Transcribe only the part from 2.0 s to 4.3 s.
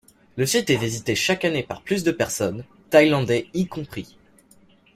de personnes, thaïlandais y compris.